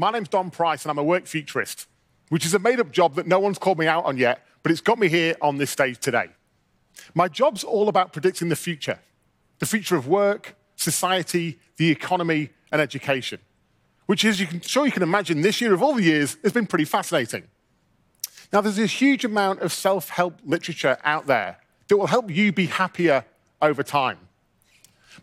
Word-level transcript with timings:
My 0.00 0.12
name's 0.12 0.28
Dom 0.28 0.52
Price, 0.52 0.84
and 0.84 0.92
I'm 0.92 0.98
a 0.98 1.02
work 1.02 1.26
futurist, 1.26 1.88
which 2.28 2.46
is 2.46 2.54
a 2.54 2.60
made 2.60 2.78
up 2.78 2.92
job 2.92 3.16
that 3.16 3.26
no 3.26 3.40
one's 3.40 3.58
called 3.58 3.80
me 3.80 3.88
out 3.88 4.04
on 4.04 4.16
yet, 4.16 4.46
but 4.62 4.70
it's 4.70 4.80
got 4.80 4.96
me 4.96 5.08
here 5.08 5.34
on 5.42 5.56
this 5.56 5.72
stage 5.72 5.98
today. 5.98 6.28
My 7.14 7.26
job's 7.26 7.64
all 7.64 7.88
about 7.88 8.12
predicting 8.12 8.48
the 8.48 8.56
future 8.56 9.00
the 9.58 9.66
future 9.66 9.96
of 9.96 10.06
work, 10.06 10.54
society, 10.76 11.58
the 11.78 11.90
economy, 11.90 12.50
and 12.70 12.80
education, 12.80 13.40
which, 14.06 14.24
as 14.24 14.38
you 14.38 14.46
can, 14.46 14.60
sure 14.60 14.86
you 14.86 14.92
can 14.92 15.02
imagine, 15.02 15.40
this 15.40 15.60
year 15.60 15.74
of 15.74 15.82
all 15.82 15.94
the 15.94 16.04
years 16.04 16.36
has 16.44 16.52
been 16.52 16.68
pretty 16.68 16.84
fascinating. 16.84 17.42
Now, 18.52 18.60
there's 18.60 18.78
a 18.78 18.86
huge 18.86 19.24
amount 19.24 19.62
of 19.62 19.72
self 19.72 20.10
help 20.10 20.38
literature 20.44 20.96
out 21.02 21.26
there 21.26 21.58
that 21.88 21.96
will 21.96 22.06
help 22.06 22.30
you 22.30 22.52
be 22.52 22.66
happier 22.66 23.24
over 23.60 23.82
time. 23.82 24.27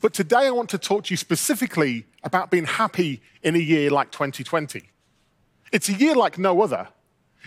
But 0.02 0.14
today 0.14 0.48
I 0.48 0.52
want 0.52 0.70
to 0.72 0.78
talk 0.78 1.06
to 1.06 1.14
you 1.14 1.18
specifically 1.18 2.06
about 2.24 2.52
being 2.52 2.66
happy 2.66 3.21
in 3.43 3.56
a 3.56 3.60
year 3.60 3.89
like 3.89 4.12
2020. 4.12 4.89
It's 5.71 5.89
a 5.89 5.93
year 5.93 6.16
like 6.16 6.38
no 6.38 6.62
other. 6.62 6.89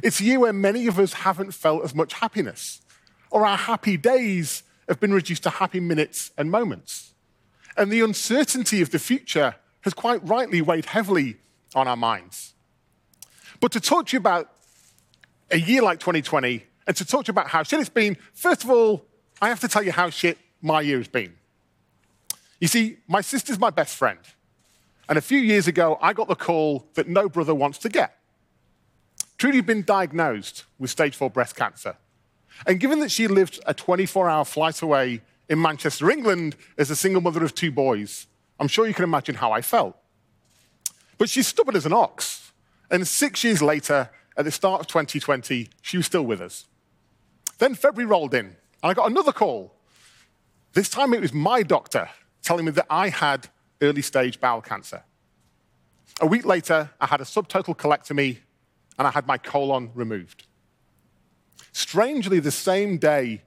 It's 0.02 0.20
a 0.20 0.24
year 0.24 0.40
where 0.40 0.52
many 0.52 0.86
of 0.86 0.98
us 0.98 1.12
haven't 1.12 1.52
felt 1.52 1.84
as 1.84 1.94
much 1.94 2.14
happiness, 2.14 2.82
or 3.30 3.46
our 3.46 3.56
happy 3.56 3.96
days 3.96 4.62
have 4.88 5.00
been 5.00 5.12
reduced 5.12 5.42
to 5.42 5.50
happy 5.50 5.80
minutes 5.80 6.30
and 6.38 6.50
moments. 6.50 7.12
And 7.76 7.92
the 7.92 8.00
uncertainty 8.00 8.80
of 8.80 8.90
the 8.90 8.98
future 8.98 9.56
has 9.82 9.94
quite 9.94 10.26
rightly 10.26 10.62
weighed 10.62 10.86
heavily 10.86 11.36
on 11.74 11.86
our 11.86 11.96
minds. 11.96 12.54
But 13.60 13.72
to 13.72 13.80
talk 13.80 14.06
to 14.06 14.12
you 14.14 14.18
about 14.18 14.50
a 15.50 15.58
year 15.58 15.82
like 15.82 16.00
2020 16.00 16.64
and 16.86 16.96
to 16.96 17.04
talk 17.04 17.24
to 17.24 17.30
you 17.30 17.32
about 17.32 17.48
how 17.48 17.62
shit 17.62 17.80
it's 17.80 17.88
been, 17.88 18.16
first 18.32 18.64
of 18.64 18.70
all, 18.70 19.04
I 19.40 19.48
have 19.48 19.60
to 19.60 19.68
tell 19.68 19.82
you 19.82 19.92
how 19.92 20.10
shit 20.10 20.38
my 20.62 20.80
year 20.80 20.98
has 20.98 21.08
been. 21.08 21.34
You 22.60 22.68
see, 22.68 22.98
my 23.06 23.20
sister's 23.20 23.58
my 23.58 23.70
best 23.70 23.96
friend. 23.96 24.18
And 25.08 25.16
a 25.16 25.22
few 25.22 25.38
years 25.38 25.66
ago, 25.66 25.98
I 26.02 26.12
got 26.12 26.28
the 26.28 26.34
call 26.34 26.86
that 26.94 27.08
no 27.08 27.28
brother 27.28 27.54
wants 27.54 27.78
to 27.78 27.88
get. 27.88 28.18
Trudy 29.38 29.56
had 29.56 29.66
been 29.66 29.82
diagnosed 29.82 30.64
with 30.78 30.90
stage 30.90 31.14
four 31.14 31.30
breast 31.30 31.56
cancer. 31.56 31.96
And 32.66 32.80
given 32.80 32.98
that 33.00 33.10
she 33.10 33.28
lived 33.28 33.60
a 33.66 33.72
24 33.72 34.28
hour 34.28 34.44
flight 34.44 34.82
away 34.82 35.22
in 35.48 35.62
Manchester, 35.62 36.10
England, 36.10 36.56
as 36.76 36.90
a 36.90 36.96
single 36.96 37.22
mother 37.22 37.44
of 37.44 37.54
two 37.54 37.70
boys, 37.70 38.26
I'm 38.58 38.68
sure 38.68 38.86
you 38.86 38.94
can 38.94 39.04
imagine 39.04 39.36
how 39.36 39.52
I 39.52 39.62
felt. 39.62 39.96
But 41.16 41.30
she's 41.30 41.46
stubborn 41.46 41.76
as 41.76 41.86
an 41.86 41.92
ox. 41.92 42.52
And 42.90 43.06
six 43.06 43.44
years 43.44 43.62
later, 43.62 44.10
at 44.36 44.44
the 44.44 44.50
start 44.50 44.80
of 44.80 44.86
2020, 44.88 45.68
she 45.82 45.96
was 45.96 46.06
still 46.06 46.24
with 46.24 46.40
us. 46.40 46.66
Then 47.58 47.74
February 47.74 48.08
rolled 48.08 48.34
in, 48.34 48.46
and 48.46 48.56
I 48.82 48.94
got 48.94 49.10
another 49.10 49.32
call. 49.32 49.74
This 50.72 50.88
time 50.88 51.14
it 51.14 51.20
was 51.20 51.32
my 51.32 51.62
doctor 51.62 52.08
telling 52.48 52.64
me 52.64 52.70
that 52.70 52.86
I 52.88 53.10
had 53.10 53.46
early 53.82 54.00
stage 54.00 54.40
bowel 54.40 54.62
cancer. 54.62 55.02
A 56.22 56.26
week 56.26 56.46
later, 56.46 56.88
I 56.98 57.04
had 57.04 57.20
a 57.20 57.24
subtotal 57.24 57.76
colectomy 57.76 58.38
and 58.98 59.06
I 59.06 59.10
had 59.10 59.26
my 59.26 59.36
colon 59.36 59.90
removed. 59.94 60.46
Strangely, 61.72 62.40
the 62.40 62.50
same 62.50 62.96
day, 62.96 63.42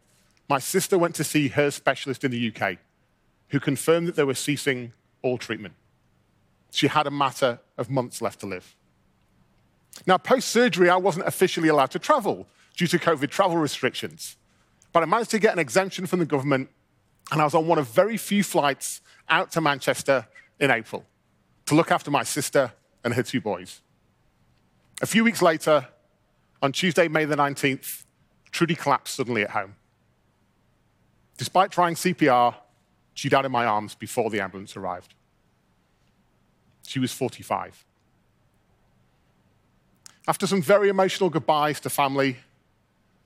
my 0.47 0.59
sister 0.59 0.99
went 0.99 1.15
to 1.15 1.23
see 1.23 1.47
her 1.47 1.71
specialist 1.71 2.23
in 2.23 2.29
the 2.29 2.53
UK, 2.53 2.77
who 3.47 3.59
confirmed 3.59 4.07
that 4.07 4.15
they 4.15 4.23
were 4.23 4.35
ceasing 4.35 4.93
all 5.23 5.39
treatment. 5.39 5.73
She 6.69 6.85
had 6.85 7.07
a 7.07 7.11
matter 7.11 7.59
of 7.79 7.89
months 7.89 8.21
left 8.21 8.41
to 8.41 8.45
live. 8.45 8.75
Now, 10.05 10.19
post 10.19 10.49
surgery, 10.49 10.91
I 10.91 10.97
wasn't 10.97 11.25
officially 11.25 11.69
allowed 11.69 11.89
to 11.91 11.99
travel 11.99 12.45
due 12.77 12.85
to 12.85 12.99
COVID 12.99 13.31
travel 13.31 13.57
restrictions, 13.57 14.37
but 14.93 15.01
I 15.01 15.07
managed 15.07 15.31
to 15.31 15.39
get 15.39 15.53
an 15.53 15.59
exemption 15.59 16.05
from 16.05 16.19
the 16.19 16.25
government, 16.27 16.69
and 17.31 17.41
I 17.41 17.45
was 17.45 17.55
on 17.55 17.65
one 17.65 17.79
of 17.79 17.87
very 17.87 18.17
few 18.17 18.43
flights 18.43 19.01
out 19.29 19.51
to 19.53 19.61
Manchester 19.61 20.27
in 20.59 20.69
April 20.69 21.05
to 21.65 21.75
look 21.75 21.91
after 21.91 22.11
my 22.11 22.23
sister 22.23 22.73
and 23.03 23.13
her 23.13 23.23
two 23.23 23.39
boys. 23.39 23.81
A 25.01 25.07
few 25.07 25.23
weeks 25.23 25.41
later, 25.41 25.87
on 26.61 26.73
Tuesday, 26.73 27.07
May 27.07 27.25
the 27.25 27.35
19th, 27.35 28.03
Trudy 28.51 28.75
collapsed 28.75 29.15
suddenly 29.15 29.43
at 29.43 29.51
home. 29.51 29.75
Despite 31.37 31.71
trying 31.71 31.95
CPR, 31.95 32.53
she 33.13 33.29
died 33.29 33.45
in 33.45 33.51
my 33.51 33.65
arms 33.65 33.95
before 33.95 34.29
the 34.29 34.41
ambulance 34.41 34.75
arrived. 34.75 35.15
She 36.85 36.99
was 36.99 37.13
45. 37.13 37.85
After 40.27 40.45
some 40.45 40.61
very 40.61 40.89
emotional 40.89 41.29
goodbyes 41.29 41.79
to 41.79 41.89
family, 41.89 42.37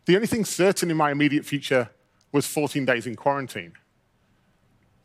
the 0.06 0.16
only 0.16 0.28
thing 0.28 0.46
certain 0.46 0.92
in 0.92 0.98
my 0.98 1.12
immediate 1.12 1.46
future 1.46 1.90
was 2.32 2.46
14 2.46 2.86
days 2.86 3.08
in 3.08 3.16
quarantine. 3.16 3.74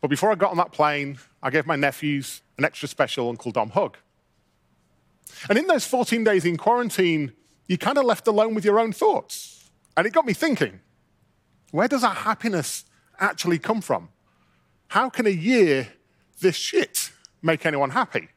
But 0.01 0.09
before 0.09 0.33
I 0.33 0.35
got 0.35 0.51
on 0.51 0.57
that 0.57 0.73
plane, 0.73 1.19
I 1.43 1.51
gave 1.51 1.67
my 1.67 1.77
nephews 1.77 2.43
an 2.59 2.65
extra 2.65 2.89
special 2.89 3.29
Uncle 3.29 3.53
Dom 3.53 3.71
hug. 3.71 3.97
And 5.49 5.59
in 5.59 5.67
those 5.67 5.87
14 5.87 6.25
days 6.25 6.45
in 6.45 6.57
quarantine, 6.57 7.33
you 7.67 7.79
kind 7.79 7.99
of 7.99 8.05
left 8.05 8.27
alone 8.27 8.55
with 8.55 8.65
your 8.65 8.81
own 8.81 8.93
thoughts. 8.93 9.71
And 9.97 10.07
it 10.07 10.13
got 10.13 10.27
me 10.27 10.33
thinking 10.33 10.81
where 11.71 11.89
does 11.89 12.03
our 12.03 12.15
happiness 12.15 12.85
actually 13.19 13.59
come 13.59 13.81
from? 13.81 14.09
How 14.89 15.09
can 15.09 15.27
a 15.27 15.31
year 15.31 15.89
this 16.41 16.57
shit 16.57 17.13
make 17.43 17.65
anyone 17.65 17.91
happy? 17.91 18.29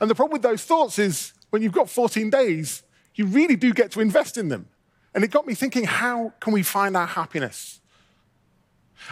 And 0.00 0.08
the 0.08 0.14
problem 0.14 0.32
with 0.32 0.42
those 0.42 0.64
thoughts 0.64 0.98
is 0.98 1.34
when 1.50 1.60
you've 1.60 1.72
got 1.72 1.90
14 1.90 2.30
days, 2.30 2.82
you 3.14 3.26
really 3.26 3.56
do 3.56 3.74
get 3.74 3.90
to 3.92 4.00
invest 4.00 4.38
in 4.38 4.48
them. 4.48 4.68
And 5.14 5.24
it 5.24 5.30
got 5.30 5.46
me 5.46 5.54
thinking 5.54 5.84
how 5.84 6.32
can 6.40 6.52
we 6.52 6.62
find 6.62 6.96
our 6.96 7.06
happiness? 7.06 7.79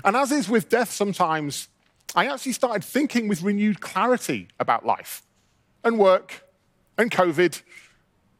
And 0.05 0.17
as 0.17 0.33
is 0.33 0.49
with 0.49 0.69
death 0.69 0.91
sometimes, 0.91 1.69
I 2.15 2.27
actually 2.27 2.53
started 2.53 2.85
thinking 2.85 3.29
with 3.29 3.43
renewed 3.43 3.81
clarity 3.81 4.49
about 4.59 4.87
life 4.87 5.23
and 5.85 5.99
work 5.99 6.45
and 6.97 7.11
COVID 7.11 7.63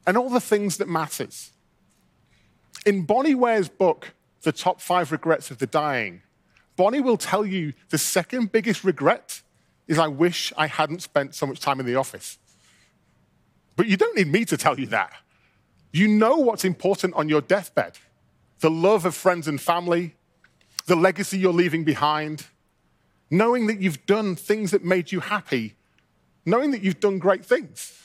and 0.07 0.17
all 0.17 0.31
the 0.31 0.41
things 0.41 0.79
that 0.79 0.89
matters. 0.89 1.53
In 2.87 3.05
Bronnie 3.05 3.35
Ware's 3.35 3.69
book, 3.69 4.15
The 4.43 4.53
Top 4.53 4.81
Five 4.81 5.13
Regrets 5.13 5.51
of 5.51 5.59
the 5.59 5.67
Dying, 5.67 6.23
Bronnie 6.77 7.03
will 7.03 7.17
tell 7.17 7.45
you 7.45 7.75
the 7.91 7.99
second 7.99 8.53
biggest 8.53 8.85
regret 8.85 9.43
is 9.87 9.99
I 9.99 10.07
wish 10.07 10.53
I 10.57 10.67
hadn't 10.67 11.03
spent 11.03 11.35
so 11.35 11.47
much 11.47 11.61
time 11.61 11.81
in 11.81 11.87
the 11.87 11.97
office. 11.97 12.39
But 13.77 13.87
you 13.87 13.97
don't 13.97 14.17
need 14.17 14.29
me 14.29 14.45
to 14.47 14.57
tell 14.57 14.79
you 14.79 14.87
that. 14.87 15.13
You 15.93 16.09
know 16.09 16.37
what's 16.37 16.65
important 16.65 17.15
on 17.15 17.29
your 17.29 17.41
deathbed 17.41 17.99
the 18.61 18.71
love 18.71 19.05
of 19.05 19.15
friends 19.15 19.47
and 19.47 19.61
family, 19.61 20.17
the 20.89 20.97
legacy 20.97 21.39
you're 21.39 21.53
leaving 21.53 21.85
behind, 21.85 22.47
knowing 23.31 23.67
that 23.69 23.81
you've 23.81 24.05
done 24.07 24.35
things 24.35 24.71
that 24.73 24.83
made 24.85 25.13
you 25.13 25.21
happy, 25.21 25.75
knowing 26.45 26.71
that 26.73 26.83
you've 26.83 26.99
done 26.99 27.19
great 27.19 27.45
things. 27.45 28.03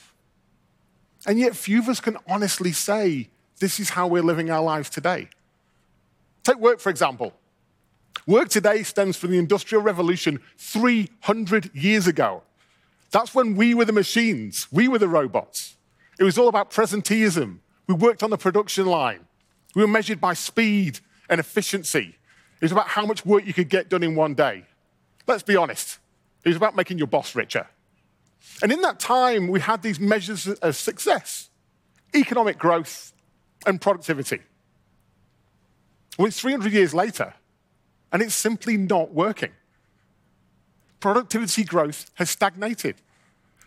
And 1.26 1.38
yet, 1.40 1.56
few 1.56 1.78
of 1.78 1.88
us 1.88 2.00
can 2.00 2.18
honestly 2.28 2.72
say, 2.72 3.30
this 3.58 3.80
is 3.80 3.90
how 3.90 4.06
we're 4.06 4.22
living 4.22 4.50
our 4.50 4.62
lives 4.62 4.90
today. 4.90 5.28
Take 6.42 6.58
work, 6.58 6.78
for 6.78 6.90
example. 6.90 7.32
Work 8.26 8.50
today 8.50 8.82
stems 8.82 9.16
from 9.16 9.30
the 9.30 9.38
Industrial 9.38 9.82
Revolution 9.82 10.40
300 10.58 11.74
years 11.74 12.06
ago. 12.06 12.42
That's 13.10 13.34
when 13.34 13.56
we 13.56 13.74
were 13.74 13.86
the 13.86 13.92
machines, 13.92 14.68
we 14.70 14.88
were 14.88 14.98
the 14.98 15.08
robots. 15.08 15.76
It 16.18 16.24
was 16.24 16.36
all 16.36 16.48
about 16.48 16.70
presenteeism. 16.70 17.58
We 17.86 17.94
worked 17.94 18.22
on 18.22 18.30
the 18.30 18.38
production 18.38 18.86
line. 18.86 19.20
We 19.74 19.82
were 19.82 19.88
measured 19.88 20.20
by 20.20 20.34
speed 20.34 21.00
and 21.30 21.40
efficiency. 21.40 22.16
It 22.64 22.72
was 22.72 22.72
about 22.72 22.88
how 22.88 23.04
much 23.04 23.26
work 23.26 23.46
you 23.46 23.52
could 23.52 23.68
get 23.68 23.90
done 23.90 24.02
in 24.02 24.14
one 24.14 24.32
day. 24.32 24.64
Let's 25.26 25.42
be 25.42 25.54
honest, 25.54 25.98
it 26.42 26.48
was 26.48 26.56
about 26.56 26.74
making 26.74 26.96
your 26.96 27.06
boss 27.06 27.34
richer. 27.34 27.66
And 28.62 28.72
in 28.72 28.80
that 28.80 28.98
time, 28.98 29.48
we 29.48 29.60
had 29.60 29.82
these 29.82 30.00
measures 30.00 30.48
of 30.48 30.74
success 30.74 31.50
economic 32.14 32.56
growth 32.56 33.12
and 33.66 33.82
productivity. 33.82 34.40
Well, 36.18 36.26
it's 36.26 36.40
300 36.40 36.72
years 36.72 36.94
later, 36.94 37.34
and 38.10 38.22
it's 38.22 38.34
simply 38.34 38.78
not 38.78 39.12
working. 39.12 39.52
Productivity 41.00 41.64
growth 41.64 42.10
has 42.14 42.30
stagnated. 42.30 42.94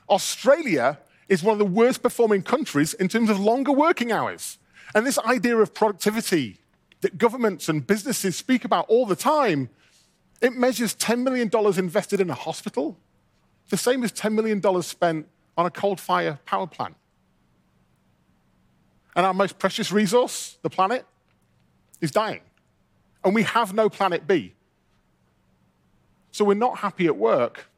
Australia 0.10 0.98
is 1.30 1.44
one 1.44 1.54
of 1.54 1.60
the 1.60 1.66
worst 1.66 2.02
performing 2.02 2.42
countries 2.42 2.96
in 2.96 3.10
terms 3.10 3.30
of 3.30 3.40
longer 3.40 3.72
working 3.72 4.12
hours. 4.12 4.58
And 4.96 5.06
this 5.06 5.20
idea 5.20 5.56
of 5.58 5.76
productivity 5.76 6.58
that 7.02 7.18
governments 7.18 7.70
and 7.70 7.86
businesses 7.86 8.36
speak 8.36 8.66
about 8.66 8.86
all 8.90 9.06
the 9.06 9.16
time, 9.16 9.70
it 10.42 10.54
measures 10.54 10.96
$10 10.96 11.24
million 11.24 11.50
invested 11.78 12.20
in 12.20 12.30
a 12.30 12.36
hospital, 12.36 12.98
the 13.70 13.78
same 13.78 14.04
as 14.04 14.12
$10 14.12 14.34
million 14.34 14.62
spent 14.82 15.28
on 15.58 15.66
a 15.66 15.72
coal 15.72 15.96
fire 15.96 16.40
power 16.46 16.68
plant. 16.68 16.96
And 19.16 19.26
our 19.26 19.34
most 19.34 19.58
precious 19.58 19.92
resource, 19.92 20.58
the 20.62 20.70
planet, 20.70 21.06
is 22.02 22.12
dying 22.12 22.42
and 23.28 23.36
we 23.36 23.44
have 23.44 23.74
no 23.74 23.90
planet 23.90 24.26
B. 24.26 24.54
So 26.32 26.46
we're 26.46 26.54
not 26.54 26.78
happy 26.78 27.08
at 27.08 27.18
work, 27.18 27.70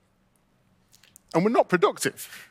and 1.34 1.44
we're 1.44 1.50
not 1.50 1.70
productive. 1.70 2.49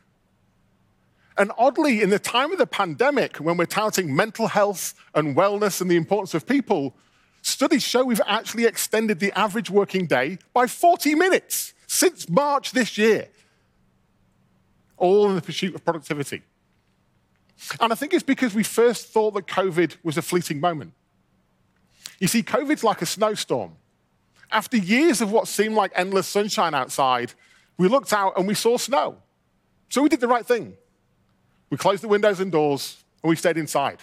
And 1.39 1.53
oddly, 1.57 2.03
in 2.03 2.11
the 2.11 2.19
time 2.19 2.51
of 2.53 2.59
the 2.59 2.67
pandemic, 2.67 3.37
when 3.37 3.57
we're 3.57 3.67
touting 3.67 4.15
mental 4.15 4.49
health 4.49 4.95
and 5.15 5.37
wellness 5.37 5.81
and 5.81 5.91
the 5.91 5.97
importance 5.97 6.35
of 6.35 6.47
people, 6.47 6.97
studies 7.43 7.83
show 7.83 8.05
we've 8.05 8.21
actually 8.27 8.65
extended 8.65 9.21
the 9.21 9.33
average 9.39 9.71
working 9.71 10.07
day 10.07 10.39
by 10.53 10.67
40 10.67 11.15
minutes 11.15 11.75
since 11.87 12.29
March 12.29 12.73
this 12.73 12.99
year. 12.99 13.29
all 14.97 15.29
in 15.29 15.37
the 15.37 15.43
pursuit 15.43 15.75
of 15.75 15.85
productivity. 15.85 16.43
And 17.81 17.93
I 17.93 17.97
think 17.97 18.13
it's 18.15 18.23
because 18.23 18.55
we 18.55 18.63
first 18.63 19.07
thought 19.07 19.35
that 19.35 19.47
COVID 19.47 19.97
was 20.03 20.17
a 20.19 20.23
fleeting 20.23 20.61
moment. 20.61 20.93
You 22.19 22.29
see, 22.29 22.43
COVID's 22.43 22.85
like 22.85 23.03
a 23.03 23.07
snowstorm. 23.07 23.77
After 24.51 24.77
years 24.77 25.21
of 25.21 25.31
what 25.31 25.47
seemed 25.47 25.75
like 25.75 25.93
endless 25.95 26.27
sunshine 26.27 26.75
outside, 26.75 27.35
we 27.77 27.89
looked 27.89 28.13
out 28.13 28.37
and 28.37 28.47
we 28.47 28.55
saw 28.55 28.77
snow. 28.77 29.19
So 29.89 30.03
we 30.03 30.09
did 30.09 30.21
the 30.21 30.29
right 30.29 30.45
thing. 30.45 30.77
We 31.71 31.77
closed 31.77 32.03
the 32.03 32.09
windows 32.09 32.41
and 32.41 32.51
doors 32.51 33.03
and 33.23 33.31
we 33.31 33.37
stayed 33.37 33.57
inside. 33.57 33.99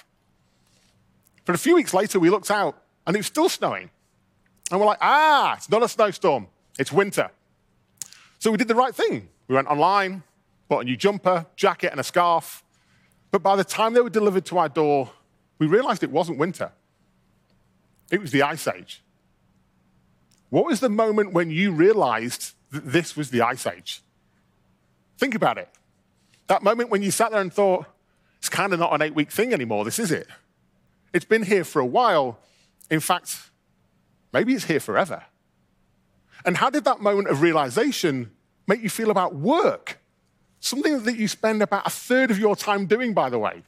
But 1.45 1.55
a 1.55 1.57
few 1.57 1.75
weeks 1.75 1.93
later, 1.93 2.19
we 2.19 2.29
looked 2.29 2.51
out 2.51 2.81
and 3.05 3.15
it 3.15 3.19
was 3.19 3.27
still 3.27 3.49
snowing. 3.49 3.89
And 4.71 4.79
we're 4.79 4.87
like, 4.87 4.99
ah, 5.01 5.55
it's 5.55 5.69
not 5.69 5.83
a 5.83 5.87
snowstorm, 5.87 6.47
it's 6.79 6.91
winter. 6.91 7.29
So 8.39 8.51
we 8.51 8.57
did 8.57 8.67
the 8.67 8.75
right 8.75 8.93
thing. 8.93 9.29
We 9.47 9.55
went 9.55 9.67
online, 9.67 10.23
bought 10.67 10.81
a 10.81 10.83
new 10.85 10.97
jumper, 10.97 11.45
jacket, 11.55 11.91
and 11.91 11.99
a 11.99 12.03
scarf. 12.03 12.63
But 13.31 13.43
by 13.43 13.55
the 13.55 13.63
time 13.63 13.93
they 13.93 14.01
were 14.01 14.09
delivered 14.09 14.45
to 14.45 14.57
our 14.57 14.69
door, 14.69 15.11
we 15.59 15.67
realized 15.67 16.03
it 16.03 16.11
wasn't 16.11 16.37
winter. 16.37 16.71
It 18.11 18.21
was 18.21 18.31
the 18.31 18.41
Ice 18.41 18.67
Age. 18.67 19.01
What 20.49 20.65
was 20.65 20.79
the 20.79 20.89
moment 20.89 21.33
when 21.33 21.49
you 21.49 21.71
realized 21.71 22.53
that 22.71 22.85
this 22.85 23.15
was 23.15 23.29
the 23.29 23.41
Ice 23.41 23.65
Age? 23.65 24.01
Think 25.17 25.35
about 25.35 25.57
it. 25.57 25.69
That 26.47 26.63
moment 26.63 26.89
when 26.89 27.01
you 27.01 27.11
sat 27.11 27.31
there 27.31 27.41
and 27.41 27.51
thought, 27.51 27.85
it's 28.37 28.49
kind 28.49 28.73
of 28.73 28.79
not 28.79 28.93
an 28.93 29.01
eight 29.01 29.15
week 29.15 29.31
thing 29.31 29.53
anymore, 29.53 29.85
this 29.85 29.99
is 29.99 30.11
it. 30.11 30.27
It's 31.13 31.25
been 31.25 31.43
here 31.43 31.63
for 31.63 31.79
a 31.79 31.85
while. 31.85 32.39
In 32.89 32.99
fact, 32.99 33.49
maybe 34.33 34.53
it's 34.53 34.65
here 34.65 34.79
forever. 34.79 35.23
And 36.45 36.57
how 36.57 36.69
did 36.69 36.83
that 36.83 37.01
moment 37.01 37.29
of 37.29 37.41
realization 37.41 38.31
make 38.67 38.81
you 38.81 38.89
feel 38.89 39.09
about 39.09 39.35
work? 39.35 39.99
Something 40.59 41.03
that 41.03 41.17
you 41.17 41.27
spend 41.27 41.61
about 41.61 41.87
a 41.87 41.89
third 41.89 42.31
of 42.31 42.37
your 42.37 42.55
time 42.55 42.85
doing, 42.85 43.13
by 43.13 43.29
the 43.29 43.39
way. 43.39 43.63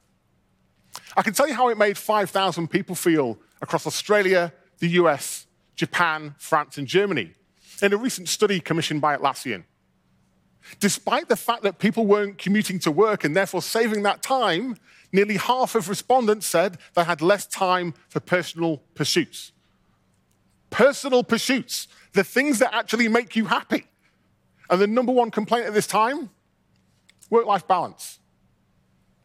I 1.15 1.23
can 1.23 1.33
tell 1.33 1.47
you 1.47 1.53
how 1.53 1.69
it 1.69 1.77
made 1.77 1.97
5,000 1.97 2.68
people 2.68 2.95
feel 2.95 3.39
across 3.62 3.88
Australia, 3.88 4.53
the 4.80 4.89
US, 4.89 5.47
Japan, 5.75 6.35
France, 6.38 6.77
and 6.77 6.88
Germany 6.88 7.33
in 7.81 7.94
a 7.94 7.97
recent 7.97 8.27
study 8.27 8.59
commissioned 8.59 9.01
by 9.01 9.15
Atlassian. 9.15 9.63
Despite 10.80 11.30
the 11.30 11.36
fact 11.36 11.64
that 11.64 11.80
people 11.80 12.06
weren't 12.06 12.38
commuting 12.38 12.80
to 12.80 12.92
work 12.92 13.24
and 13.24 13.36
therefore 13.36 13.62
saving 13.62 14.04
that 14.04 14.22
time, 14.22 14.78
nearly 15.12 15.38
half 15.38 15.75
of 15.75 15.90
respondents 15.90 16.46
said 16.46 16.78
they 16.94 17.04
had 17.04 17.22
less 17.22 17.46
time 17.46 17.94
for 18.10 18.19
personal 18.19 18.81
pursuits. 18.96 19.52
Personal 20.69 21.24
pursuits, 21.24 21.88
the 22.14 22.24
things 22.24 22.60
that 22.60 22.74
actually 22.74 23.08
make 23.08 23.36
you 23.36 23.46
happy. 23.46 23.88
And 24.69 24.81
the 24.81 24.88
number 24.88 25.12
one 25.12 25.31
complaint 25.31 25.66
at 25.66 25.74
this 25.74 25.88
time 25.88 26.30
work 27.30 27.46
life 27.46 27.68
balance. 27.68 28.19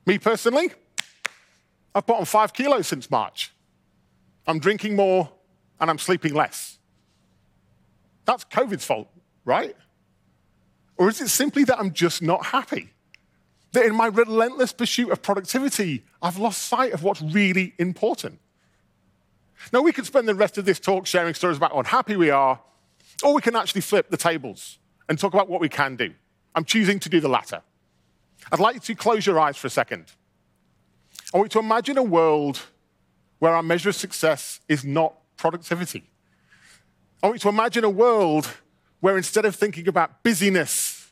Me 0.07 0.19
personally, 0.19 0.73
I've 1.95 2.07
put 2.07 2.17
on 2.17 2.25
five 2.25 2.53
kilos 2.53 2.89
since 2.89 3.11
March. 3.11 3.53
I'm 4.47 4.59
drinking 4.59 4.97
more 4.97 5.31
and 5.81 5.91
I'm 5.91 5.99
sleeping 5.99 6.35
less. 6.35 6.79
That's 8.25 8.45
COVID's 8.45 8.85
fault, 8.85 9.09
right? 9.45 9.77
Or 10.97 11.09
is 11.09 11.21
it 11.21 11.29
simply 11.29 11.65
that 11.65 11.79
I'm 11.79 11.93
just 11.93 12.23
not 12.23 12.47
happy? 12.47 12.91
That 13.73 13.87
in 13.87 13.95
my 13.95 14.07
relentless 14.07 14.73
pursuit 14.73 15.11
of 15.11 15.23
productivity, 15.23 16.05
I've 16.21 16.39
lost 16.39 16.63
sight 16.63 16.93
of 16.93 17.03
what's 17.03 17.23
really 17.23 17.75
important. 17.79 18.39
Now, 19.73 19.81
we 19.81 19.93
could 19.93 20.07
spend 20.07 20.29
the 20.29 20.35
rest 20.35 20.59
of 20.59 20.65
this 20.65 20.79
talk 20.79 21.07
sharing 21.07 21.35
stories 21.35 21.57
about 21.57 21.73
how 21.73 21.79
unhappy 21.79 22.17
we 22.17 22.31
are, 22.31 22.61
or 23.23 23.35
we 23.35 23.41
can 23.41 23.57
actually 23.57 23.81
flip 23.81 24.11
the 24.11 24.17
tables 24.17 24.79
and 25.09 25.19
talk 25.19 25.33
about 25.33 25.49
what 25.49 25.61
we 25.61 25.69
can 25.69 25.97
do. 25.97 26.13
I'm 26.55 26.65
choosing 26.65 26.99
to 27.01 27.09
do 27.09 27.21
the 27.21 27.29
latter. 27.29 27.63
I'd 28.51 28.61
like 28.61 28.75
you 28.75 28.81
to 28.81 28.95
close 28.95 29.25
your 29.25 29.39
eyes 29.39 29.57
for 29.57 29.69
a 29.69 29.71
second. 29.71 30.07
I 31.33 31.39
want 31.39 31.55
you 31.55 31.61
to 31.61 31.65
imagine 31.65 31.97
a 31.97 32.03
world 32.03 32.61
where 33.39 33.55
our 33.55 33.63
measure 33.63 33.89
of 33.89 33.95
success 33.95 34.61
is 34.69 34.85
not 34.85 35.15
productivity. 35.37 36.05
I 37.23 37.27
want 37.27 37.37
you 37.37 37.41
to 37.41 37.49
imagine 37.49 37.85
a 37.85 37.91
world 37.91 38.53
where 39.03 39.17
instead 39.17 39.45
of 39.45 39.57
thinking 39.57 39.89
about 39.89 40.23
busyness 40.23 41.11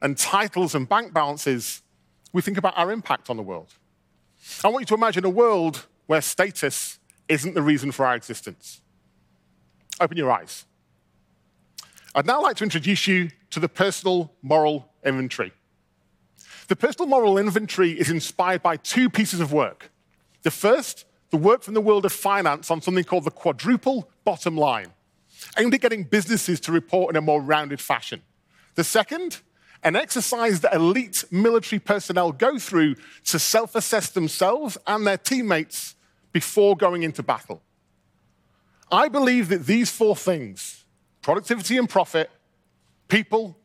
and 0.00 0.16
titles 0.16 0.74
and 0.74 0.88
bank 0.88 1.12
balances, 1.12 1.82
we 2.32 2.40
think 2.40 2.56
about 2.56 2.72
our 2.78 2.90
impact 2.90 3.28
on 3.28 3.36
the 3.36 3.42
world. 3.42 3.74
I 4.64 4.68
want 4.68 4.80
you 4.80 4.86
to 4.86 4.94
imagine 4.94 5.22
a 5.26 5.30
world 5.30 5.84
where 6.06 6.22
status 6.22 6.98
isn't 7.28 7.52
the 7.54 7.60
reason 7.60 7.92
for 7.92 8.06
our 8.06 8.16
existence. 8.16 8.80
Open 10.00 10.16
your 10.16 10.32
eyes. 10.32 10.64
I'd 12.14 12.24
now 12.24 12.40
like 12.40 12.56
to 12.56 12.64
introduce 12.64 13.06
you 13.06 13.28
to 13.50 13.60
the 13.60 13.68
personal 13.68 14.32
moral 14.40 14.88
inventory. 15.04 15.52
The 16.68 16.76
personal 16.76 17.06
moral 17.06 17.36
inventory 17.36 17.90
is 17.90 18.08
inspired 18.08 18.62
by 18.62 18.78
two 18.78 19.10
pieces 19.10 19.40
of 19.40 19.52
work. 19.52 19.90
The 20.40 20.50
first, 20.50 21.04
the 21.28 21.36
work 21.36 21.62
from 21.62 21.74
the 21.74 21.82
world 21.82 22.06
of 22.06 22.12
finance 22.14 22.70
on 22.70 22.80
something 22.80 23.04
called 23.04 23.24
the 23.24 23.30
quadruple 23.30 24.08
bottom 24.24 24.56
line, 24.56 24.94
aimed 25.58 25.74
at 25.74 25.80
getting 25.80 26.04
businesses 26.04 26.60
to 26.60 26.72
report 26.72 27.14
in 27.14 27.16
a 27.16 27.20
more 27.20 27.40
rounded 27.40 27.80
fashion. 27.80 28.22
The 28.74 28.84
second, 28.84 29.40
an 29.82 29.96
exercise 29.96 30.60
that 30.60 30.74
elite 30.74 31.24
military 31.30 31.78
personnel 31.78 32.32
go 32.32 32.58
through 32.58 32.96
to 33.26 33.38
self 33.38 33.74
assess 33.74 34.10
themselves 34.10 34.78
and 34.86 35.06
their 35.06 35.18
teammates 35.18 35.94
before 36.32 36.76
going 36.76 37.02
into 37.02 37.22
battle. 37.22 37.62
I 38.90 39.08
believe 39.08 39.48
that 39.48 39.66
these 39.66 39.90
four 39.90 40.16
things 40.16 40.84
productivity 41.22 41.76
and 41.76 41.88
profit, 41.88 42.30
people, 43.08 43.56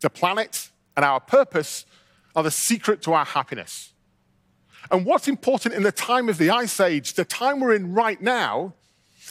the 0.00 0.10
planet, 0.10 0.70
and 0.96 1.04
our 1.04 1.18
purpose 1.18 1.84
are 2.36 2.42
the 2.42 2.50
secret 2.50 3.02
to 3.02 3.12
our 3.12 3.24
happiness. 3.24 3.92
And 4.90 5.04
what's 5.04 5.28
important 5.28 5.74
in 5.74 5.82
the 5.82 5.92
time 5.92 6.28
of 6.28 6.38
the 6.38 6.50
Ice 6.50 6.80
Age, 6.80 7.14
the 7.14 7.24
time 7.24 7.60
we're 7.60 7.74
in 7.74 7.92
right 7.92 8.20
now, 8.20 8.74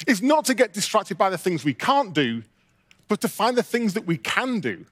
is 0.08 0.22
not 0.22 0.46
to 0.46 0.54
get 0.54 0.74
distracted 0.74 1.18
by 1.18 1.30
the 1.30 1.38
things 1.38 1.64
we 1.64 1.74
can't 1.74 2.14
do, 2.14 2.44
but 3.08 3.22
to 3.22 3.28
find 3.28 3.58
the 3.58 3.64
things 3.64 3.94
that 3.94 4.06
we 4.06 4.18
can 4.18 4.60
do. 4.60 4.86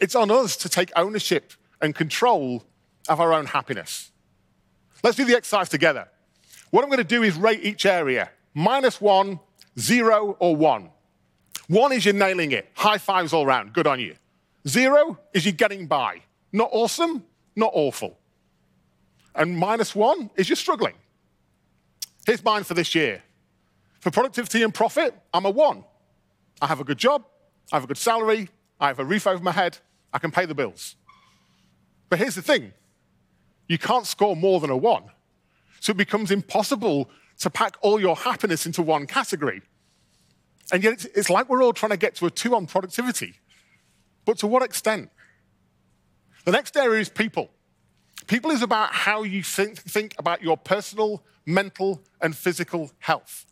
It's 0.00 0.14
on 0.14 0.30
us 0.30 0.56
to 0.58 0.68
take 0.68 0.90
ownership 0.96 1.52
and 1.80 1.94
control 1.94 2.64
of 3.08 3.20
our 3.20 3.32
own 3.32 3.46
happiness. 3.46 4.10
Let's 5.02 5.16
do 5.16 5.24
the 5.24 5.36
exercise 5.36 5.68
together. 5.68 6.08
What 6.70 6.82
I'm 6.82 6.88
going 6.90 6.98
to 6.98 7.04
do 7.04 7.22
is 7.22 7.36
rate 7.36 7.60
each 7.62 7.86
area 7.86 8.30
minus 8.54 9.00
one, 9.00 9.40
zero, 9.78 10.36
or 10.38 10.56
one. 10.56 10.90
One 11.68 11.92
is 11.92 12.04
you're 12.04 12.14
nailing 12.14 12.52
it. 12.52 12.70
High 12.74 12.98
fives 12.98 13.32
all 13.32 13.46
round. 13.46 13.72
Good 13.72 13.86
on 13.86 14.00
you. 14.00 14.14
Zero 14.66 15.18
is 15.32 15.44
you're 15.44 15.52
getting 15.52 15.86
by. 15.86 16.22
Not 16.52 16.70
awesome, 16.72 17.24
not 17.56 17.70
awful. 17.74 18.16
And 19.34 19.58
minus 19.58 19.94
one 19.94 20.30
is 20.36 20.48
you're 20.48 20.56
struggling. 20.56 20.94
Here's 22.26 22.42
mine 22.42 22.64
for 22.64 22.74
this 22.74 22.94
year. 22.94 23.22
For 24.04 24.10
productivity 24.10 24.62
and 24.62 24.74
profit, 24.74 25.14
I'm 25.32 25.46
a 25.46 25.50
one. 25.50 25.82
I 26.60 26.66
have 26.66 26.78
a 26.78 26.84
good 26.84 26.98
job, 26.98 27.24
I 27.72 27.76
have 27.76 27.84
a 27.84 27.86
good 27.86 27.96
salary, 27.96 28.50
I 28.78 28.88
have 28.88 28.98
a 28.98 29.04
roof 29.04 29.26
over 29.26 29.42
my 29.42 29.50
head, 29.50 29.78
I 30.12 30.18
can 30.18 30.30
pay 30.30 30.44
the 30.44 30.54
bills. 30.54 30.96
But 32.10 32.18
here's 32.18 32.34
the 32.34 32.42
thing 32.42 32.74
you 33.66 33.78
can't 33.78 34.06
score 34.06 34.36
more 34.36 34.60
than 34.60 34.68
a 34.68 34.76
one. 34.76 35.04
So 35.80 35.92
it 35.92 35.96
becomes 35.96 36.30
impossible 36.30 37.08
to 37.38 37.48
pack 37.48 37.78
all 37.80 37.98
your 37.98 38.14
happiness 38.14 38.66
into 38.66 38.82
one 38.82 39.06
category. 39.06 39.62
And 40.70 40.84
yet 40.84 40.92
it's, 40.92 41.04
it's 41.06 41.30
like 41.30 41.48
we're 41.48 41.62
all 41.62 41.72
trying 41.72 41.92
to 41.92 41.96
get 41.96 42.14
to 42.16 42.26
a 42.26 42.30
two 42.30 42.54
on 42.54 42.66
productivity. 42.66 43.36
But 44.26 44.36
to 44.40 44.46
what 44.46 44.62
extent? 44.62 45.08
The 46.44 46.52
next 46.52 46.76
area 46.76 47.00
is 47.00 47.08
people. 47.08 47.48
People 48.26 48.50
is 48.50 48.60
about 48.60 48.92
how 48.92 49.22
you 49.22 49.42
think, 49.42 49.78
think 49.78 50.14
about 50.18 50.42
your 50.42 50.58
personal, 50.58 51.22
mental, 51.46 52.02
and 52.20 52.36
physical 52.36 52.90
health. 52.98 53.46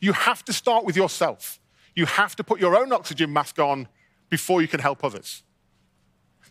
You 0.00 0.12
have 0.12 0.44
to 0.44 0.52
start 0.52 0.84
with 0.84 0.96
yourself. 0.96 1.58
You 1.94 2.06
have 2.06 2.36
to 2.36 2.44
put 2.44 2.60
your 2.60 2.76
own 2.76 2.92
oxygen 2.92 3.32
mask 3.32 3.58
on 3.58 3.88
before 4.28 4.60
you 4.60 4.68
can 4.68 4.80
help 4.80 5.04
others. 5.04 5.42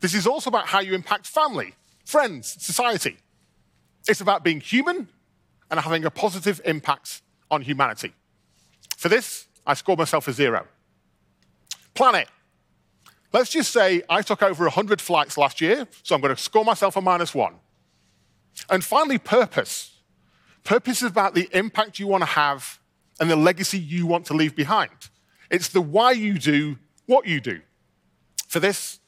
This 0.01 0.13
is 0.13 0.27
also 0.27 0.49
about 0.49 0.67
how 0.67 0.79
you 0.79 0.93
impact 0.93 1.27
family, 1.27 1.73
friends, 2.03 2.55
society. 2.59 3.17
It's 4.07 4.21
about 4.21 4.43
being 4.43 4.59
human 4.59 5.07
and 5.71 5.79
having 5.79 6.05
a 6.05 6.11
positive 6.11 6.61
impact 6.65 7.21
on 7.49 7.61
humanity. 7.61 8.13
For 8.97 9.09
this, 9.09 9.47
I 9.65 9.73
scored 9.73 9.99
myself 9.99 10.27
a 10.27 10.33
zero. 10.33 10.67
Planet. 11.93 12.27
Let's 13.33 13.49
just 13.49 13.71
say 13.71 14.01
I 14.09 14.21
took 14.21 14.41
over 14.41 14.63
100 14.63 15.01
flights 15.01 15.37
last 15.37 15.59
year, 15.59 15.87
so 16.03 16.15
I'm 16.15 16.21
going 16.21 16.35
to 16.35 16.41
score 16.41 16.63
myself 16.63 16.95
a 16.95 17.01
minus 17.01 17.33
one. 17.33 17.55
And 18.69 18.83
finally, 18.83 19.17
purpose. 19.17 19.97
Purpose 20.63 21.01
is 21.01 21.09
about 21.09 21.35
the 21.35 21.49
impact 21.51 21.99
you 21.99 22.07
want 22.07 22.21
to 22.21 22.29
have 22.29 22.79
and 23.19 23.29
the 23.29 23.35
legacy 23.35 23.79
you 23.79 24.05
want 24.05 24.25
to 24.27 24.33
leave 24.33 24.55
behind. 24.55 24.91
It's 25.49 25.69
the 25.69 25.81
why 25.81 26.11
you 26.11 26.37
do 26.37 26.77
what 27.05 27.25
you 27.25 27.39
do. 27.39 27.61
For 28.47 28.59
this, 28.59 28.99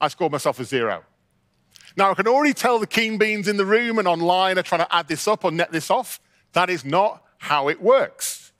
I 0.00 0.08
scored 0.08 0.32
myself 0.32 0.60
a 0.60 0.64
zero. 0.64 1.04
Now, 1.96 2.10
I 2.10 2.14
can 2.14 2.28
already 2.28 2.52
tell 2.52 2.78
the 2.78 2.86
keen 2.86 3.16
beans 3.16 3.48
in 3.48 3.56
the 3.56 3.64
room 3.64 3.98
and 3.98 4.06
online 4.06 4.58
are 4.58 4.62
trying 4.62 4.82
to 4.82 4.94
add 4.94 5.08
this 5.08 5.26
up 5.26 5.44
or 5.44 5.50
net 5.50 5.72
this 5.72 5.90
off. 5.90 6.20
That 6.52 6.68
is 6.68 6.84
not 6.84 7.22
how 7.38 7.68
it 7.68 7.80
works. 7.80 8.52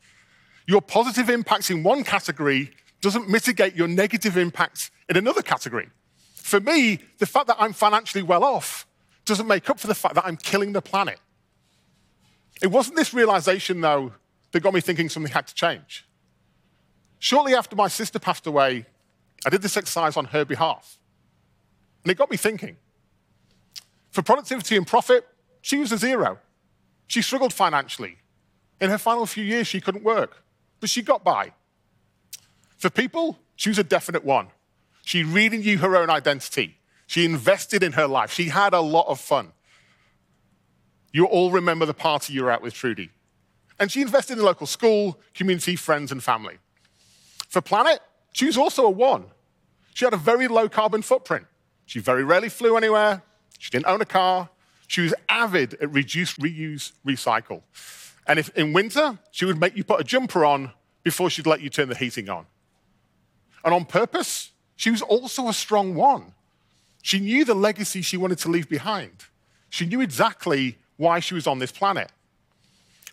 Your 0.67 0.81
positive 0.81 1.29
impacts 1.29 1.71
in 1.71 1.83
one 1.83 2.03
category 2.03 2.71
doesn't 3.03 3.29
mitigate 3.29 3.77
your 3.77 3.89
negative 3.89 4.37
impacts 4.37 4.91
in 5.09 5.17
another 5.17 5.43
category. 5.43 5.91
For 6.35 6.61
me, 6.61 7.01
the 7.19 7.27
fact 7.27 7.49
that 7.49 7.57
I'm 7.59 7.73
financially 7.73 8.23
well 8.23 8.43
off 8.43 8.87
doesn't 9.27 9.47
make 9.47 9.69
up 9.69 9.79
for 9.79 9.87
the 9.87 9.95
fact 9.95 10.15
that 10.15 10.25
I'm 10.25 10.37
killing 10.37 10.73
the 10.73 10.83
planet. 10.83 11.19
It 12.63 12.69
wasn't 12.69 12.97
this 12.97 13.13
realization, 13.13 13.81
though, 13.81 14.13
that 14.53 14.61
got 14.61 14.75
me 14.75 14.81
thinking 14.81 15.09
something 15.09 15.33
had 15.33 15.47
to 15.47 15.55
change. 15.55 16.07
Shortly 17.19 17.55
after 17.55 17.77
my 17.77 17.89
sister 17.89 18.19
passed 18.19 18.47
away, 18.47 18.87
I 19.45 19.51
did 19.51 19.63
this 19.63 19.77
exercise 19.77 20.17
on 20.17 20.27
her 20.27 20.45
behalf. 20.45 20.99
And 22.05 22.11
it 22.11 22.17
got 22.17 22.31
me 22.31 22.37
thinking. 22.37 22.77
For 24.11 24.23
productivity 24.23 24.77
and 24.77 24.87
profit, 24.87 25.27
she 25.61 25.77
was 25.77 25.93
a 25.93 25.99
zero. 25.99 26.39
She 27.07 27.23
struggled 27.23 27.53
financially. 27.53 28.19
In 28.81 28.91
her 28.91 28.99
final 28.99 29.27
few 29.27 29.45
years, 29.45 29.67
she 29.67 29.81
couldn't 29.81 30.05
work, 30.05 30.43
but 30.81 30.91
she 30.91 31.03
got 31.03 31.25
by. 31.25 31.53
For 32.77 32.91
people, 32.91 33.39
she 33.57 33.71
was 33.71 33.79
a 33.79 33.85
definite 33.85 34.25
one. 34.25 34.49
She 35.05 35.23
really 35.23 35.59
knew 35.59 35.79
her 35.79 35.97
own 35.97 36.11
identity. 36.11 36.79
She 37.07 37.25
invested 37.25 37.83
in 37.83 37.93
her 37.93 38.07
life. 38.07 38.33
She 38.33 38.49
had 38.49 38.75
a 38.75 38.81
lot 38.81 39.07
of 39.07 39.21
fun. 39.21 39.53
You 41.13 41.25
all 41.27 41.51
remember 41.51 41.87
the 41.87 41.95
party 41.95 42.35
you 42.35 42.45
were 42.45 42.51
at 42.51 42.61
with 42.61 42.75
Trudy. 42.75 43.11
And 43.79 43.91
she 43.93 44.01
invested 44.01 44.35
in 44.35 44.39
the 44.39 44.45
local 44.45 44.67
school, 44.67 45.19
community, 45.35 45.77
friends, 45.77 46.11
and 46.11 46.23
family. 46.23 46.59
For 47.49 47.61
Planet, 47.61 48.01
she 48.33 48.47
was 48.47 48.57
also 48.57 48.87
a 48.87 48.91
one. 48.91 49.27
She 49.95 50.05
had 50.05 50.15
a 50.15 50.19
very 50.19 50.49
low 50.49 50.69
carbon 50.69 51.03
footprint. 51.03 51.47
She 51.87 52.01
very 52.01 52.25
rarely 52.25 52.49
flew 52.49 52.77
anywhere. 52.77 53.23
She 53.59 53.71
didn't 53.71 53.87
own 53.87 54.01
a 54.01 54.07
car. 54.07 54.51
She 54.89 55.01
was 55.01 55.15
avid 55.29 55.75
at 55.81 55.93
reduce, 55.93 56.35
reuse, 56.35 56.93
recycle. 57.07 57.63
And 58.27 58.39
if 58.39 58.49
in 58.57 58.73
winter, 58.73 59.19
she 59.31 59.45
would 59.45 59.61
make 59.61 59.77
you 59.77 59.85
put 59.85 60.01
a 60.01 60.05
jumper 60.05 60.45
on 60.45 60.73
before 61.03 61.31
she'd 61.31 61.47
let 61.47 61.61
you 61.61 61.71
turn 61.71 61.89
the 61.89 61.95
heating 61.95 62.29
on. 62.29 62.47
And 63.65 63.73
on 63.73 63.85
purpose, 63.85 64.53
she 64.77 64.91
was 64.91 65.03
also 65.03 65.49
a 65.49 65.53
strong 65.53 65.95
one. 65.95 66.35
She 67.03 67.21
knew 67.21 67.45
the 67.45 67.55
legacy 67.55 68.03
she 68.03 68.17
wanted 68.17 68.39
to 68.39 68.49
leave 68.49 68.69
behind. 68.69 69.27
She 69.71 69.87
knew 69.87 70.01
exactly 70.01 70.79
why 70.97 71.21
she 71.21 71.35
was 71.35 71.47
on 71.47 71.59
this 71.59 71.73
planet. 71.73 72.11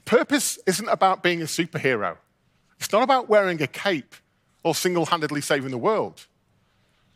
Purpose 0.05 0.59
isn't 0.67 0.87
about 0.89 1.23
being 1.23 1.41
a 1.41 1.45
superhero. 1.45 2.17
It's 2.79 2.91
not 2.91 3.03
about 3.03 3.29
wearing 3.29 3.61
a 3.61 3.67
cape 3.67 4.15
or 4.63 4.75
single 4.75 5.05
handedly 5.05 5.41
saving 5.41 5.71
the 5.71 5.77
world. 5.77 6.25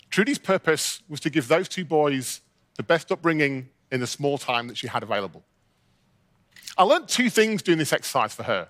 Trudy's 0.10 0.38
purpose 0.38 1.01
was 1.10 1.20
to 1.22 1.29
give 1.29 1.48
those 1.48 1.67
two 1.67 1.86
boys 1.86 2.41
the 2.75 2.84
best 2.84 3.12
upbringing 3.12 3.70
in 3.91 4.00
the 4.00 4.08
small 4.08 4.38
time 4.38 4.67
that 4.67 4.77
she 4.77 4.88
had 4.88 5.03
available. 5.03 5.44
I 6.77 6.84
learned 6.84 7.08
two 7.08 7.29
things 7.29 7.62
doing 7.62 7.77
this 7.77 7.91
exercise 7.91 8.34
for 8.34 8.44
her. 8.44 8.70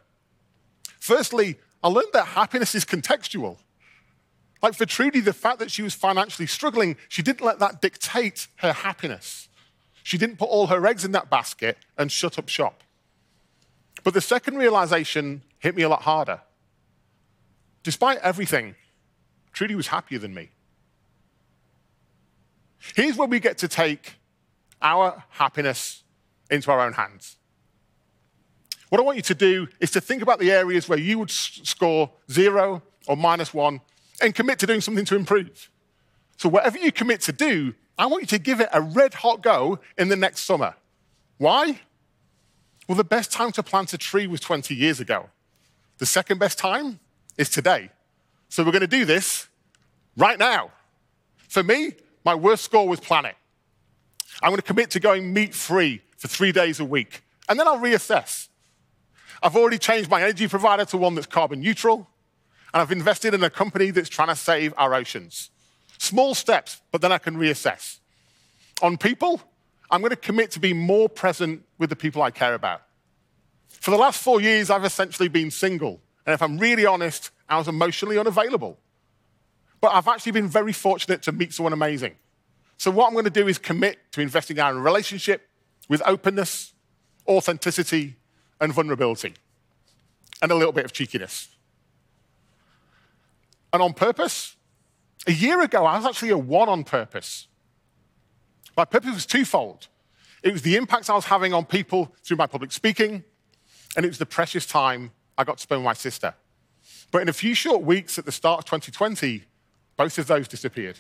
Firstly, 1.00 1.60
I 1.84 1.90
learned 1.90 2.10
that 2.14 2.26
happiness 2.26 2.74
is 2.74 2.86
contextual. 2.86 3.58
Like 4.62 4.74
for 4.74 4.86
Trudy, 4.86 5.20
the 5.20 5.34
fact 5.34 5.60
that 5.60 5.70
she 5.70 5.84
was 5.84 5.94
financially 5.94 6.48
struggling, 6.48 6.98
she 7.10 7.22
didn't 7.22 7.46
let 7.46 7.60
that 7.60 7.82
dictate 7.82 8.48
her 8.58 8.74
happiness. 8.74 9.50
She 10.04 10.18
didn't 10.18 10.38
put 10.38 10.50
all 10.50 10.68
her 10.68 10.86
eggs 10.88 11.06
in 11.06 11.12
that 11.12 11.30
basket 11.30 11.78
and 11.98 12.12
shut 12.12 12.40
up 12.40 12.50
shop. 12.50 12.82
But 14.08 14.14
the 14.14 14.22
second 14.22 14.56
realization 14.56 15.42
hit 15.60 15.76
me 15.76 15.84
a 15.84 15.90
lot 15.90 16.04
harder. 16.04 16.40
Despite 17.84 18.20
everything, 18.20 18.76
Trudy 19.52 19.76
was 19.76 19.88
happier 19.88 20.18
than 20.18 20.34
me. 20.34 20.50
Here's 22.96 23.18
where 23.18 23.28
we 23.28 23.42
get 23.42 23.58
to 23.58 23.68
take 23.68 24.16
our 24.82 25.26
happiness 25.28 26.04
into 26.50 26.72
our 26.72 26.80
own 26.80 26.94
hands. 26.94 27.36
What 28.88 29.02
I 29.02 29.04
want 29.04 29.18
you 29.18 29.24
to 29.24 29.36
do 29.36 29.68
is 29.82 29.92
to 29.92 30.00
think 30.00 30.22
about 30.22 30.40
the 30.40 30.54
areas 30.54 30.88
where 30.88 30.98
you 30.98 31.20
would 31.20 31.30
score 31.30 32.10
zero 32.32 32.82
or 33.10 33.18
minus 33.18 33.54
one 33.54 33.82
and 34.22 34.34
commit 34.34 34.58
to 34.60 34.66
doing 34.66 34.80
something 34.80 35.04
to 35.04 35.18
improve. 35.18 35.70
So, 36.38 36.48
whatever 36.48 36.78
you 36.78 36.94
commit 36.94 37.20
to 37.24 37.34
do, 37.34 37.74
I 37.98 38.06
want 38.06 38.22
you 38.22 38.28
to 38.28 38.40
give 38.40 38.62
it 38.62 38.70
a 38.72 38.80
red 38.80 39.16
hot 39.16 39.44
go 39.44 39.80
in 39.98 40.08
the 40.08 40.16
next 40.16 40.46
summer. 40.46 40.76
Why? 41.40 41.82
Well, 42.88 42.96
the 42.96 43.04
best 43.04 43.32
time 43.32 43.52
to 43.54 43.64
plant 43.64 43.94
a 43.94 43.98
tree 43.98 44.28
was 44.28 44.40
20 44.40 44.74
years 44.74 45.00
ago. 45.00 45.30
The 45.98 46.06
second 46.06 46.40
best 46.40 46.58
time 46.58 47.00
is 47.38 47.50
today. 47.50 47.90
So, 48.50 48.64
we're 48.64 48.72
going 48.72 48.82
to 48.82 48.88
do 48.88 49.06
this 49.06 49.48
right 50.16 50.40
now. 50.40 50.72
For 51.50 51.64
me, 51.64 51.94
my 52.24 52.36
worst 52.36 52.64
score 52.64 52.88
was 52.88 53.00
planet. 53.00 53.36
I'm 54.42 54.50
going 54.50 54.58
to 54.58 54.64
commit 54.64 54.92
to 54.92 55.00
going 55.00 55.34
meat 55.34 55.54
free 55.54 56.02
for 56.18 56.28
three 56.28 56.52
days 56.52 56.80
a 56.80 56.86
week, 56.86 57.24
and 57.50 57.60
then 57.60 57.68
I'll 57.68 57.80
reassess. 57.80 58.48
I've 59.42 59.56
already 59.56 59.78
changed 59.78 60.10
my 60.10 60.22
energy 60.22 60.48
provider 60.48 60.86
to 60.86 60.98
one 60.98 61.16
that's 61.16 61.28
carbon 61.28 61.60
neutral 61.60 62.08
and 62.74 62.82
I've 62.82 62.92
invested 62.92 63.34
in 63.34 63.44
a 63.44 63.50
company 63.50 63.92
that's 63.92 64.10
trying 64.10 64.28
to 64.28 64.36
save 64.36 64.74
our 64.78 64.94
oceans. 64.94 65.50
Small 65.98 66.36
steps, 66.36 66.82
but 66.92 67.02
then 67.02 67.12
I 67.12 67.18
can 67.18 67.36
reassess. 67.38 68.00
On 68.82 68.98
people, 68.98 69.42
I'm 69.90 70.02
going 70.02 70.12
to 70.12 70.16
commit 70.16 70.52
to 70.52 70.60
be 70.60 70.74
more 70.74 71.08
present 71.08 71.64
with 71.78 71.90
the 71.90 71.96
people 71.96 72.22
I 72.22 72.32
care 72.32 72.54
about. 72.54 72.82
For 73.68 73.92
the 73.92 73.98
last 73.98 74.22
four 74.22 74.42
years, 74.42 74.70
I've 74.70 74.86
essentially 74.86 75.30
been 75.30 75.52
single. 75.52 76.02
And 76.26 76.34
if 76.34 76.42
I'm 76.42 76.58
really 76.58 76.86
honest, 76.86 77.32
I 77.48 77.58
was 77.58 77.68
emotionally 77.68 78.18
unavailable. 78.18 78.78
But 79.80 79.94
I've 79.94 80.08
actually 80.08 80.34
been 80.34 80.48
very 80.48 80.74
fortunate 80.74 81.22
to 81.24 81.32
meet 81.32 81.54
someone 81.54 81.74
amazing. 81.74 82.16
So, 82.78 82.92
what 82.92 83.08
I'm 83.08 83.14
going 83.14 83.26
to 83.26 83.32
do 83.32 83.48
is 83.48 83.58
commit 83.58 83.98
to 84.12 84.22
investing 84.22 84.58
in 84.58 84.64
a 84.66 84.74
relationship 84.74 85.48
with 85.88 86.02
openness, 86.06 86.74
authenticity, 87.28 88.18
and 88.60 88.74
vulnerability, 88.74 89.34
and 90.42 90.52
a 90.52 90.56
little 90.56 90.74
bit 90.74 90.86
of 90.86 90.94
cheekiness 90.94 91.50
and 93.74 93.82
on 93.82 93.94
purpose. 93.94 94.56
A 95.28 95.32
year 95.32 95.62
ago, 95.62 95.86
I 95.86 95.98
was 95.98 96.06
actually 96.06 96.30
a 96.30 96.38
one 96.38 96.70
on 96.70 96.84
purpose. 96.84 97.48
My 98.78 98.86
purpose 98.86 99.14
was 99.14 99.26
twofold 99.26 99.88
it 100.44 100.54
was 100.54 100.62
the 100.62 100.76
impact 100.76 101.10
I 101.10 101.14
was 101.14 101.26
having 101.26 101.54
on 101.54 101.66
people 101.66 102.14
through 102.24 102.38
my 102.38 102.48
public 102.48 102.72
speaking, 102.72 103.24
and 103.96 104.06
it 104.06 104.08
was 104.08 104.18
the 104.18 104.26
precious 104.26 104.66
time 104.66 105.12
I 105.38 105.44
got 105.44 105.58
to 105.58 105.64
spend 105.64 105.82
with 105.82 105.86
my 105.86 105.94
sister. 105.94 106.36
But 107.12 107.22
in 107.22 107.30
a 107.30 107.34
few 107.34 107.56
short 107.56 107.82
weeks 107.82 108.18
at 108.18 108.26
the 108.26 108.32
start 108.32 108.60
of 108.60 108.66
2020, 108.66 109.44
both 109.96 110.18
of 110.18 110.28
those 110.28 110.48
disappeared. 110.48 111.00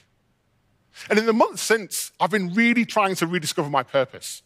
And 1.09 1.19
in 1.19 1.25
the 1.25 1.33
months 1.33 1.61
since, 1.61 2.11
I've 2.19 2.31
been 2.31 2.53
really 2.53 2.85
trying 2.85 3.15
to 3.15 3.27
rediscover 3.27 3.69
my 3.69 3.83
purpose. 3.83 4.41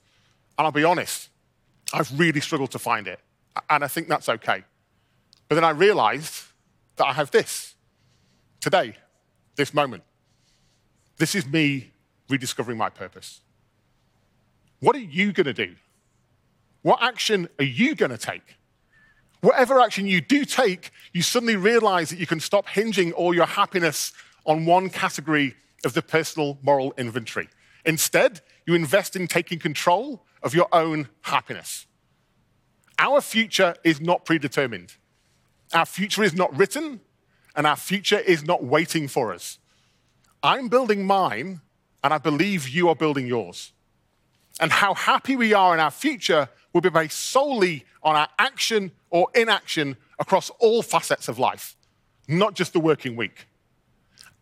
And 0.58 0.66
I'll 0.66 0.72
be 0.72 0.84
honest, 0.84 1.30
I've 1.94 2.20
really 2.20 2.42
struggled 2.42 2.72
to 2.72 2.80
find 2.80 3.08
it. 3.08 3.20
And 3.70 3.84
I 3.84 3.88
think 3.88 4.08
that's 4.08 4.28
okay. 4.28 4.64
But 5.48 5.56
then 5.56 5.64
I 5.64 5.70
realized 5.70 6.44
that 6.98 7.06
I 7.06 7.14
have 7.14 7.32
this 7.32 7.76
today, 8.60 8.96
this 9.56 9.74
moment. 9.74 10.04
This 11.18 11.36
is 11.36 11.46
me 11.46 11.91
rediscovering 12.32 12.78
my 12.78 12.90
purpose. 12.90 13.42
What 14.80 14.96
are 14.96 15.00
you 15.00 15.32
going 15.32 15.46
to 15.46 15.54
do? 15.54 15.76
What 16.82 17.02
action 17.02 17.48
are 17.60 17.66
you 17.66 17.94
going 17.96 18.12
to 18.12 18.18
take? 18.18 18.58
Whatever 19.42 19.80
action 19.80 20.06
you 20.06 20.22
do 20.22 20.46
take, 20.46 20.92
you 21.14 21.22
suddenly 21.22 21.56
realize 21.56 22.10
that 22.10 22.20
you 22.20 22.28
can 22.28 22.40
stop 22.40 22.68
hinging 22.68 23.12
all 23.14 23.34
your 23.34 23.46
happiness 23.46 24.14
on 24.46 24.66
one 24.66 24.90
category 24.90 25.56
of 25.84 25.94
the 25.94 26.02
personal 26.02 26.58
moral 26.62 26.94
inventory. 26.98 27.50
Instead, 27.86 28.42
you 28.66 28.76
invest 28.76 29.16
in 29.16 29.28
taking 29.28 29.60
control 29.60 30.24
of 30.44 30.54
your 30.54 30.68
own 30.72 31.10
happiness. 31.22 31.88
Our 33.00 33.22
future 33.22 33.76
is 33.84 34.00
not 34.00 34.26
predetermined. 34.26 34.96
Our 35.74 35.86
future 35.86 36.24
is 36.24 36.34
not 36.34 36.56
written, 36.56 37.02
and 37.56 37.66
our 37.66 37.76
future 37.76 38.20
is 38.20 38.44
not 38.44 38.64
waiting 38.64 39.08
for 39.08 39.34
us. 39.34 39.58
I'm 40.44 40.68
building 40.68 41.06
mine, 41.06 41.62
and 42.04 42.14
I 42.14 42.18
believe 42.18 42.68
you 42.70 42.90
are 42.90 42.96
building 42.96 43.28
yours. 43.28 43.72
And 44.60 44.72
how 44.72 44.94
happy 44.94 45.36
we 45.36 45.54
are 45.54 45.74
in 45.74 45.80
our 45.80 45.92
future 45.92 46.50
will 46.74 46.82
be 46.82 46.90
based 46.90 47.20
solely 47.20 47.86
on 48.04 48.16
our 48.16 48.28
action 48.38 48.92
or 49.10 49.28
inaction 49.36 49.98
across 50.20 50.50
all 50.60 50.82
facets 50.82 51.28
of 51.28 51.40
life, 51.40 51.76
not 52.28 52.56
just 52.56 52.74
the 52.74 52.80
working 52.80 53.16
week. 53.16 53.48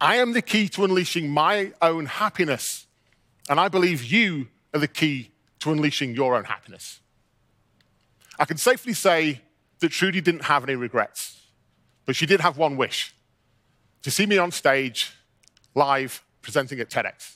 I 0.02 0.16
am 0.16 0.34
the 0.34 0.42
key 0.42 0.70
to 0.70 0.86
unleashing 0.86 1.30
my 1.30 1.74
own 1.82 2.06
happiness, 2.06 2.88
and 3.50 3.60
I 3.60 3.68
believe 3.68 4.04
you 4.04 4.48
are 4.74 4.80
the 4.80 4.88
key 4.88 5.32
to 5.60 5.72
unleashing 5.72 6.16
your 6.16 6.36
own 6.36 6.46
happiness. 6.46 7.02
I 8.38 8.46
can 8.46 8.58
safely 8.58 8.94
say 8.94 9.42
that 9.80 9.90
Trudy 9.90 10.22
didn't 10.22 10.46
have 10.46 10.64
any 10.64 10.76
regrets. 10.76 11.40
But 12.10 12.16
she 12.16 12.26
did 12.26 12.40
have 12.42 12.58
one 12.58 12.76
wish 12.76 13.14
to 14.02 14.10
see 14.10 14.26
me 14.26 14.40
on 14.40 14.52
stage 14.52 15.14
live 15.76 16.24
presenting 16.42 16.80
at 16.80 16.90
TEDx. 16.90 17.36